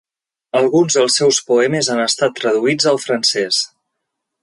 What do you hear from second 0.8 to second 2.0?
dels seus poemes